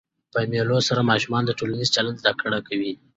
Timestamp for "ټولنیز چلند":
1.59-2.19